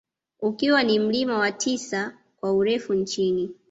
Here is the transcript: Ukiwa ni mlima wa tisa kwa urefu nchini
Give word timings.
Ukiwa 0.41 0.83
ni 0.83 0.99
mlima 0.99 1.37
wa 1.39 1.51
tisa 1.51 2.17
kwa 2.39 2.53
urefu 2.53 2.93
nchini 2.93 3.51